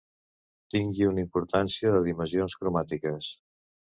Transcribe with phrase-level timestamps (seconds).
[0.75, 3.29] Tingui una importància de dimensions cromàtiques.